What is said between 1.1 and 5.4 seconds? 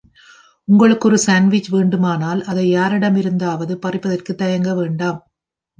Sandwich வேண்டுமானால், அதை யாரிடமிருந்தவது பறிப்பதற்கு தயங்க வேண்டாம்.